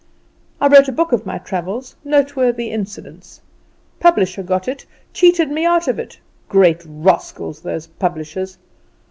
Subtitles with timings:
[0.59, 3.39] I wrote a book of my travels noteworthy incidents.
[3.99, 6.17] Publisher got it cheated me out of it.
[6.49, 8.57] Great rascals those publishers!